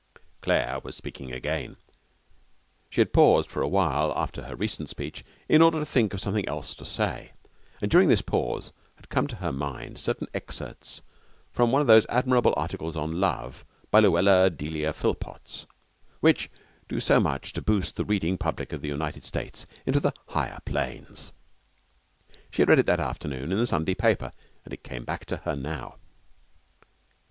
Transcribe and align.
Claire 0.41 0.79
was 0.81 0.95
speaking 0.95 1.31
again. 1.31 1.77
She 2.89 3.01
had 3.01 3.13
paused 3.13 3.47
for 3.47 3.61
a 3.61 3.67
while 3.67 4.11
after 4.15 4.41
her 4.45 4.55
recent 4.55 4.89
speech, 4.89 5.23
in 5.47 5.61
order 5.61 5.77
to 5.77 5.85
think 5.85 6.11
of 6.15 6.19
something 6.21 6.47
else 6.49 6.73
to 6.73 6.85
say; 6.87 7.33
and 7.83 7.91
during 7.91 8.09
this 8.09 8.23
pause 8.23 8.71
had 8.95 9.09
come 9.09 9.27
to 9.27 9.35
her 9.35 9.51
mind 9.51 9.99
certain 9.99 10.25
excerpts 10.33 11.03
from 11.51 11.71
one 11.71 11.81
of 11.81 11.87
those 11.87 12.07
admirable 12.07 12.55
articles 12.57 12.97
on 12.97 13.19
love, 13.19 13.63
by 13.91 13.99
Luella 13.99 14.49
Delia 14.49 14.91
Philpotts, 14.91 15.67
which 16.19 16.49
do 16.89 16.99
so 16.99 17.19
much 17.19 17.53
to 17.53 17.61
boost 17.61 17.95
the 17.95 18.03
reading 18.03 18.39
public 18.39 18.73
of 18.73 18.81
the 18.81 18.87
United 18.89 19.23
States 19.23 19.67
into 19.85 19.99
the 19.99 20.13
higher 20.29 20.57
planes. 20.65 21.31
She 22.49 22.63
had 22.63 22.69
read 22.69 22.79
it 22.79 22.87
that 22.87 22.99
afternoon 22.99 23.51
in 23.51 23.59
the 23.59 23.67
Sunday 23.67 23.93
paper, 23.93 24.31
and 24.65 24.73
it 24.73 24.83
came 24.83 25.03
back 25.05 25.25
to 25.25 25.37
her 25.37 25.55
now. 25.55 25.97